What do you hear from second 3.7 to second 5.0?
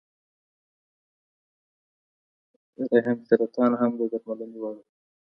هم د درملنې وړ دی.